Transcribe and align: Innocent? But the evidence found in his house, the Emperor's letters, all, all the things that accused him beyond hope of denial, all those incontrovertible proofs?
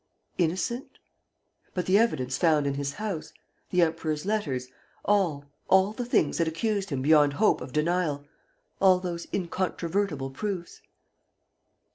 Innocent? 0.39 0.97
But 1.75 1.85
the 1.85 1.99
evidence 1.99 2.35
found 2.35 2.65
in 2.65 2.73
his 2.73 2.93
house, 2.93 3.33
the 3.69 3.83
Emperor's 3.83 4.25
letters, 4.25 4.67
all, 5.05 5.45
all 5.67 5.93
the 5.93 6.05
things 6.07 6.39
that 6.39 6.47
accused 6.47 6.89
him 6.89 7.03
beyond 7.03 7.33
hope 7.33 7.61
of 7.61 7.71
denial, 7.71 8.25
all 8.79 8.97
those 8.99 9.27
incontrovertible 9.31 10.31
proofs? 10.31 10.81